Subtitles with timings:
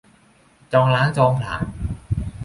[0.71, 1.63] จองล้างจองผลาญ